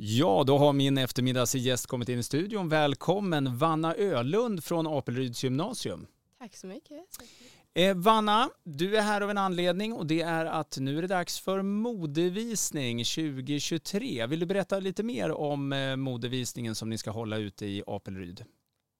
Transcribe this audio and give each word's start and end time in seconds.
Ja, 0.00 0.44
då 0.46 0.58
har 0.58 0.72
min 0.72 0.98
eftermiddagsgäst 0.98 1.86
kommit 1.86 2.08
in 2.08 2.18
i 2.18 2.22
studion. 2.22 2.68
Välkommen 2.68 3.56
Vanna 3.56 3.94
Ölund 3.94 4.64
från 4.64 4.86
Apelryds 4.86 5.44
gymnasium. 5.44 6.06
Tack 6.38 6.56
så 6.56 6.66
mycket. 6.66 7.00
Eh, 7.74 7.96
Vanna, 7.96 8.50
du 8.64 8.96
är 8.96 9.02
här 9.02 9.20
av 9.20 9.30
en 9.30 9.38
anledning 9.38 9.92
och 9.92 10.06
det 10.06 10.20
är 10.20 10.46
att 10.46 10.76
nu 10.80 10.98
är 10.98 11.02
det 11.02 11.08
dags 11.08 11.40
för 11.40 11.62
modevisning 11.62 13.04
2023. 13.04 14.26
Vill 14.26 14.40
du 14.40 14.46
berätta 14.46 14.78
lite 14.78 15.02
mer 15.02 15.30
om 15.30 15.72
eh, 15.72 15.96
modevisningen 15.96 16.74
som 16.74 16.90
ni 16.90 16.98
ska 16.98 17.10
hålla 17.10 17.36
ute 17.36 17.66
i 17.66 17.82
Apelryd? 17.86 18.44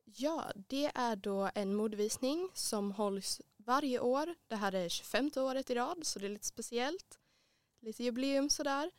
Ja, 0.05 0.45
det 0.69 0.91
är 0.95 1.17
då 1.17 1.51
en 1.55 1.75
modevisning 1.75 2.49
som 2.55 2.93
hålls 2.93 3.41
varje 3.57 4.01
år. 4.01 4.35
Det 4.49 4.57
här 4.57 4.75
är 4.75 4.89
25 4.89 5.31
året 5.37 5.71
i 5.71 5.75
rad 5.75 5.99
så 6.03 6.19
det 6.19 6.27
är 6.27 6.31
lite 6.31 6.47
speciellt. 6.47 7.19
Lite 7.81 8.05
jubileum 8.05 8.51
sådär 8.51 8.91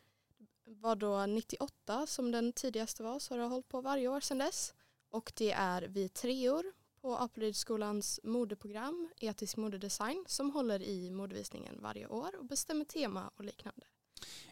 var 0.70 0.96
då 0.96 1.26
98 1.26 2.08
som 2.08 2.32
den 2.32 2.54
tidigaste 2.54 3.04
var 3.04 3.20
så 3.20 3.34
har 3.34 3.40
det 3.40 3.46
hållit 3.46 3.68
på 3.68 3.82
varje 3.82 4.08
år 4.08 4.20
sedan 4.20 4.38
dess. 4.38 4.74
Och 5.12 5.32
det 5.36 5.52
är 5.52 5.82
vi 5.82 6.10
treor 6.10 6.66
på 7.02 7.16
Apelrydsskolans 7.16 8.20
modeprogram 8.24 9.10
Etisk 9.20 9.58
modedesign 9.58 10.26
som 10.28 10.52
håller 10.52 10.82
i 10.82 11.12
modevisningen 11.12 11.82
varje 11.82 12.08
år 12.08 12.36
och 12.40 12.46
bestämmer 12.46 12.86
tema 12.86 13.32
och 13.36 13.44
liknande. 13.44 13.86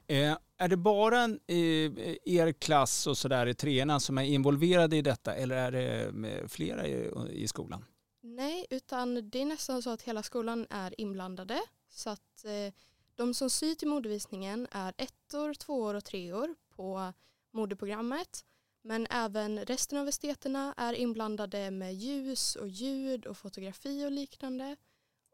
Eh, 0.08 0.38
är 0.58 0.68
det 0.68 0.78
bara 0.78 1.24
eh, 1.24 2.16
er 2.26 2.52
klass 2.52 3.08
och 3.08 3.18
sådär 3.18 3.48
i 3.48 3.54
treorna 3.54 4.00
som 4.00 4.18
är 4.18 4.24
involverade 4.24 4.98
i 4.98 5.02
detta 5.02 5.36
eller 5.36 5.56
är 5.56 5.72
det 5.72 6.04
eh, 6.30 6.48
flera 6.48 6.88
i, 6.88 7.12
i, 7.32 7.48
skolan? 7.48 7.86
Nej, 8.22 8.66
utan 8.70 9.30
det 9.30 9.42
är 9.42 9.46
nästan 9.46 9.82
så 9.82 9.90
att 9.90 10.02
hela 10.02 10.24
skolan 10.24 10.68
är 10.70 11.02
inblandade. 11.02 11.62
Så 11.90 12.10
att 12.10 12.46
eh, 12.46 12.74
de 13.18 13.34
som 13.34 13.50
syr 13.50 13.76
till 13.76 13.88
modevisningen 13.88 14.68
är 14.72 14.94
ettor, 14.98 15.54
tvåor 15.54 15.94
och 15.94 16.06
treor 16.06 16.56
på 16.70 17.14
modeprogrammet. 17.52 18.46
Men 18.82 19.08
även 19.10 19.66
resten 19.66 19.98
av 19.98 20.08
esteterna 20.08 20.74
är 20.78 20.94
inblandade 20.94 21.72
med 21.72 21.96
ljus 21.96 22.56
och 22.56 22.68
ljud 22.68 23.26
och 23.26 23.38
fotografi 23.38 24.06
och 24.06 24.12
liknande. 24.12 24.76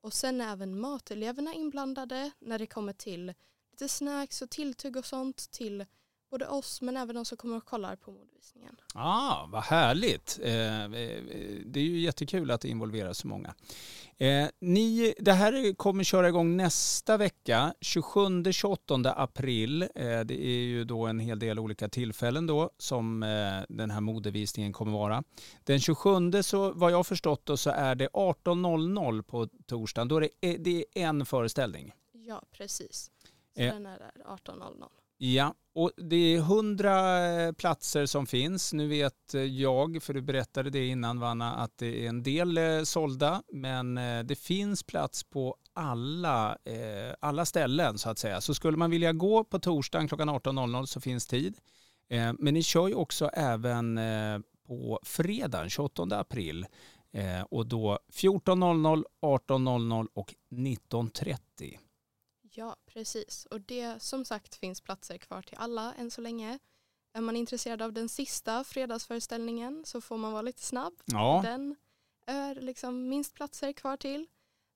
Och 0.01 0.13
sen 0.13 0.41
är 0.41 0.51
även 0.51 0.79
mateleverna 0.79 1.53
inblandade 1.53 2.31
när 2.39 2.59
det 2.59 2.67
kommer 2.67 2.93
till 2.93 3.33
lite 3.71 3.89
snacks 3.89 4.41
och 4.41 4.49
tilltugg 4.49 4.97
och 4.97 5.05
sånt 5.05 5.51
till 5.51 5.85
både 6.33 6.47
oss 6.47 6.81
men 6.81 6.97
även 6.97 7.15
de 7.15 7.25
som 7.25 7.37
kommer 7.37 7.57
och 7.57 7.65
kollar 7.65 7.95
på 7.95 8.11
modevisningen. 8.11 8.75
Ah, 8.93 9.45
vad 9.45 9.63
härligt. 9.63 10.39
Eh, 10.43 10.83
eh, 10.83 10.89
det 11.65 11.79
är 11.79 11.83
ju 11.83 11.99
jättekul 11.99 12.51
att 12.51 12.61
det 12.61 12.67
involverar 12.67 13.13
så 13.13 13.27
många. 13.27 13.53
Eh, 14.17 14.47
ni, 14.59 15.13
det 15.19 15.33
här 15.33 15.73
kommer 15.73 16.03
köra 16.03 16.27
igång 16.27 16.57
nästa 16.57 17.17
vecka, 17.17 17.73
27-28 17.81 19.13
april. 19.17 19.87
det 19.95 20.45
är 20.45 20.63
ju 20.63 20.83
då 20.83 21.05
en 21.05 21.19
hel 21.19 21.39
del 21.39 21.59
olika 21.59 21.89
tillfällen 21.89 22.47
då 22.47 22.69
som 22.77 23.19
den 23.69 23.91
här 23.91 24.01
modevisningen 24.01 24.73
kommer 24.73 24.91
vara. 24.91 25.23
Den 25.63 25.79
27 25.79 26.43
så 26.43 26.71
vad 26.71 26.91
jag 26.91 27.07
förstått 27.07 27.45
då 27.45 27.57
så 27.57 27.69
är 27.69 27.95
det 27.95 28.07
18.00 28.07 29.21
på 29.21 29.47
torsdagen. 29.65 30.07
Då 30.07 30.17
är 30.17 30.21
det, 30.21 30.57
det 30.57 30.85
är 30.93 31.07
en 31.07 31.25
föreställning. 31.25 31.93
Ja, 32.11 32.43
precis. 32.51 33.11
Så 33.55 33.61
den 33.61 33.85
är 33.85 33.99
där 33.99 34.11
18.00. 34.25 35.02
Ja, 35.25 35.53
och 35.73 35.91
det 35.97 36.15
är 36.15 36.39
hundra 36.39 37.25
eh, 37.25 37.51
platser 37.51 38.05
som 38.05 38.25
finns. 38.25 38.73
Nu 38.73 38.87
vet 38.87 39.33
eh, 39.33 39.41
jag, 39.41 40.03
för 40.03 40.13
du 40.13 40.21
berättade 40.21 40.69
det 40.69 40.87
innan 40.87 41.19
Vanna, 41.19 41.55
att 41.55 41.77
det 41.77 42.05
är 42.05 42.09
en 42.09 42.23
del 42.23 42.57
eh, 42.57 42.83
sålda, 42.83 43.43
men 43.51 43.95
det 44.25 44.39
finns 44.39 44.83
plats 44.83 45.23
på 45.23 45.55
alla, 45.73 46.57
alla 47.19 47.45
ställen 47.45 47.97
så 47.97 48.09
att 48.09 48.17
säga. 48.17 48.41
Så 48.41 48.53
skulle 48.53 48.77
man 48.77 48.91
vilja 48.91 49.13
gå 49.13 49.43
på 49.43 49.59
torsdagen 49.59 50.07
klockan 50.07 50.29
18.00 50.29 50.85
så 50.85 51.01
finns 51.01 51.27
tid. 51.27 51.57
Men 52.37 52.53
ni 52.53 52.63
kör 52.63 52.87
ju 52.87 52.93
också 52.93 53.27
även 53.27 53.99
på 54.67 54.99
fredagen 55.03 55.69
28 55.69 56.03
april 56.19 56.65
och 57.49 57.67
då 57.67 57.99
14.00, 58.13 59.03
18.00 59.21 60.07
och 60.13 60.33
19.30. 60.51 61.37
Ja, 62.55 62.75
precis. 62.85 63.45
Och 63.45 63.61
det 63.61 64.01
som 64.01 64.25
sagt 64.25 64.55
finns 64.55 64.81
platser 64.81 65.17
kvar 65.17 65.41
till 65.41 65.57
alla 65.57 65.93
än 65.93 66.11
så 66.11 66.21
länge. 66.21 66.59
Är 67.13 67.21
man 67.21 67.35
intresserad 67.35 67.81
av 67.81 67.93
den 67.93 68.09
sista 68.09 68.63
fredagsföreställningen 68.63 69.83
så 69.85 70.01
får 70.01 70.17
man 70.17 70.31
vara 70.31 70.41
lite 70.41 70.63
snabb. 70.63 70.93
Ja. 71.05 71.41
Den 71.43 71.75
är 72.25 72.55
liksom 72.55 73.09
minst 73.09 73.33
platser 73.33 73.73
kvar 73.73 73.97
till. 73.97 74.27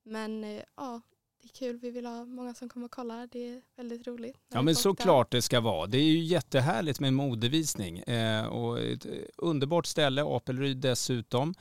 Men 0.03 0.43
eh, 0.43 0.63
ja, 0.75 1.01
det 1.41 1.47
är 1.47 1.53
kul. 1.53 1.77
Vi 1.77 1.91
vill 1.91 2.05
ha 2.05 2.25
många 2.25 2.53
som 2.53 2.69
kommer 2.69 2.85
och 2.85 2.91
kollar. 2.91 3.27
Det 3.31 3.49
är 3.49 3.61
väldigt 3.75 4.07
roligt. 4.07 4.38
Ja 4.53 4.61
men 4.61 4.75
såklart 4.75 5.31
det 5.31 5.41
ska 5.41 5.59
vara. 5.59 5.88
Det 5.88 5.97
är 5.97 6.03
ju 6.03 6.19
jättehärligt 6.19 6.99
med 6.99 7.13
modevisning. 7.13 7.99
Eh, 7.99 8.45
och 8.45 8.79
ett 8.79 9.05
underbart 9.38 9.85
ställe, 9.85 10.23
Apelryd 10.23 10.77
dessutom. 10.77 11.53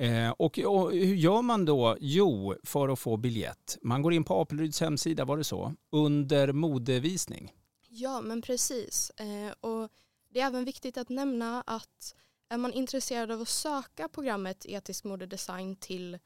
Eh, 0.00 0.30
och, 0.30 0.58
och, 0.58 0.92
hur 0.92 1.14
gör 1.14 1.42
man 1.42 1.64
då? 1.64 1.96
Jo, 2.00 2.54
för 2.62 2.88
att 2.88 2.98
få 2.98 3.16
biljett. 3.16 3.78
Man 3.82 4.02
går 4.02 4.12
in 4.12 4.24
på 4.24 4.40
Apelryds 4.40 4.80
hemsida, 4.80 5.24
var 5.24 5.36
det 5.36 5.44
så? 5.44 5.74
Under 5.90 6.52
modevisning. 6.52 7.52
Ja, 7.88 8.20
men 8.20 8.42
precis. 8.42 9.10
Eh, 9.10 9.52
och 9.60 9.88
det 10.28 10.40
är 10.40 10.46
även 10.46 10.64
viktigt 10.64 10.98
att 10.98 11.08
nämna 11.08 11.62
att 11.66 12.14
är 12.48 12.58
man 12.58 12.72
intresserad 12.72 13.30
av 13.30 13.40
att 13.40 13.48
söka 13.48 14.08
programmet 14.08 14.66
etisk 14.66 15.04
modedesign 15.04 15.76
till 15.76 16.18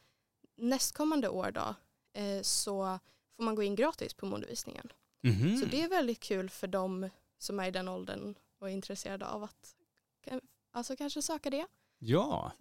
nästkommande 0.57 1.29
år 1.29 1.51
då, 1.51 1.75
eh, 2.21 2.43
så 2.43 2.99
får 3.37 3.43
man 3.43 3.55
gå 3.55 3.63
in 3.63 3.75
gratis 3.75 4.15
på 4.15 4.27
modevisningen. 4.27 4.93
Mm 5.25 5.37
-hmm. 5.37 5.61
Så 5.61 5.67
det 5.67 5.83
är 5.83 5.89
väldigt 5.89 6.21
kul 6.21 6.51
för 6.51 6.67
de 6.67 7.11
som 7.39 7.61
är 7.61 7.69
i 7.69 7.71
den 7.71 7.89
åldern 7.89 8.35
och 8.59 8.69
är 8.69 8.73
intresserade 8.73 9.27
av 9.27 9.43
att 9.43 9.75
alltså 10.73 10.97
kanske 10.97 11.23
söka 11.23 11.51
det. 11.51 11.67
Ja, 11.99 12.53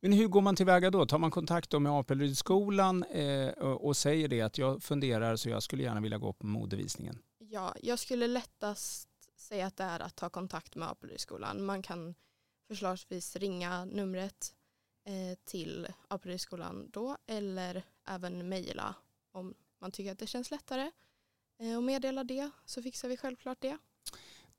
men 0.00 0.12
hur 0.12 0.28
går 0.28 0.40
man 0.40 0.56
tillväga 0.56 0.90
då? 0.90 1.06
Tar 1.06 1.18
man 1.18 1.30
kontakt 1.30 1.72
med 1.72 1.92
Apelrydsskolan 1.92 3.04
eh, 3.04 3.48
och 3.58 3.96
säger 3.96 4.28
det 4.28 4.40
att 4.40 4.58
jag 4.58 4.82
funderar 4.82 5.36
så 5.36 5.48
jag 5.48 5.62
skulle 5.62 5.82
gärna 5.82 6.00
vilja 6.00 6.18
gå 6.18 6.32
på 6.32 6.46
modevisningen? 6.46 7.18
Ja, 7.38 7.74
jag 7.82 7.98
skulle 7.98 8.26
lättast 8.26 9.08
säga 9.36 9.66
att 9.66 9.76
det 9.76 9.84
är 9.84 10.00
att 10.00 10.16
ta 10.16 10.30
kontakt 10.30 10.76
med 10.76 10.88
Apelrydsskolan. 10.88 11.64
Man 11.64 11.82
kan 11.82 12.14
förslagsvis 12.68 13.36
ringa 13.36 13.84
numret 13.84 14.54
eh, 15.04 15.38
till 15.44 15.88
Apelrydsskolan 16.08 16.90
då 16.90 17.16
eller 17.26 17.82
även 18.06 18.48
mejla 18.48 18.94
om 19.32 19.54
man 19.80 19.92
tycker 19.92 20.12
att 20.12 20.18
det 20.18 20.26
känns 20.26 20.50
lättare. 20.50 20.90
Eh, 21.58 21.76
och 21.76 21.82
meddela 21.82 22.24
det 22.24 22.50
så 22.64 22.82
fixar 22.82 23.08
vi 23.08 23.16
självklart 23.16 23.60
det. 23.60 23.78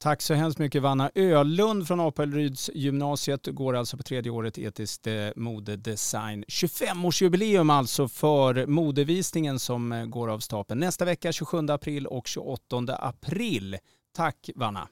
Tack 0.01 0.21
så 0.21 0.33
hemskt 0.33 0.59
mycket 0.59 0.81
Vanna 0.81 1.11
Ölund 1.15 1.87
från 1.87 1.99
Apelryds 1.99 2.69
gymnasiet 2.73 3.47
går 3.47 3.75
alltså 3.75 3.97
på 3.97 4.03
tredje 4.03 4.31
året 4.31 4.57
etiskt 4.57 5.07
eh, 5.07 5.13
modedesign. 5.35 6.43
25-årsjubileum 6.43 7.73
alltså 7.73 8.07
för 8.07 8.65
modevisningen 8.65 9.59
som 9.59 9.91
eh, 9.91 10.05
går 10.05 10.27
av 10.27 10.39
stapeln 10.39 10.79
nästa 10.79 11.05
vecka 11.05 11.31
27 11.31 11.57
april 11.69 12.07
och 12.07 12.27
28 12.27 12.95
april. 12.95 13.77
Tack 14.15 14.49
Vanna. 14.55 14.87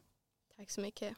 Tack 0.57 0.71
så 0.71 0.81
mycket. 0.81 1.13